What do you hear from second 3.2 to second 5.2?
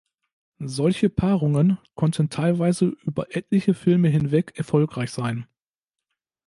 etliche Filme hinweg erfolgreich